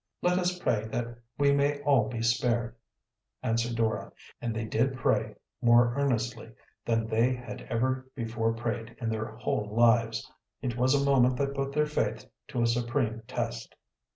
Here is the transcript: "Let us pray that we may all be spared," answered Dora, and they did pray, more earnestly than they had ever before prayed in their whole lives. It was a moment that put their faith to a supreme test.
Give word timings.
"Let 0.23 0.39
us 0.39 0.57
pray 0.57 0.87
that 0.87 1.15
we 1.37 1.51
may 1.51 1.79
all 1.81 2.09
be 2.09 2.23
spared," 2.23 2.75
answered 3.43 3.75
Dora, 3.75 4.11
and 4.41 4.51
they 4.55 4.65
did 4.65 4.97
pray, 4.97 5.35
more 5.61 5.93
earnestly 5.95 6.53
than 6.83 7.05
they 7.05 7.35
had 7.35 7.61
ever 7.69 8.09
before 8.15 8.51
prayed 8.55 8.95
in 8.99 9.09
their 9.09 9.27
whole 9.35 9.69
lives. 9.75 10.27
It 10.59 10.75
was 10.75 10.95
a 10.95 11.05
moment 11.05 11.37
that 11.37 11.53
put 11.53 11.71
their 11.71 11.85
faith 11.85 12.25
to 12.47 12.63
a 12.63 12.65
supreme 12.65 13.21
test. 13.27 13.75